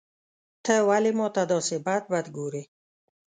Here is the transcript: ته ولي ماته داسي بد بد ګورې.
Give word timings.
ته 0.63 0.73
ولي 0.89 1.11
ماته 1.19 1.43
داسي 1.51 1.77
بد 1.85 2.03
بد 2.11 2.25
ګورې. 2.37 2.63